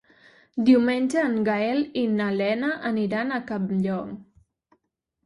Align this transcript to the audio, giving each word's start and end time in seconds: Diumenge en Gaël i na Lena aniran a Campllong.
Diumenge 0.67 1.19
en 1.25 1.35
Gaël 1.47 1.81
i 2.03 2.05
na 2.13 2.29
Lena 2.37 2.71
aniran 2.91 3.37
a 3.37 3.39
Campllong. 3.53 4.17